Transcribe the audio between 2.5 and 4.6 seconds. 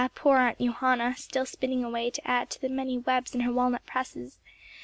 the many webs in her walnut presses!)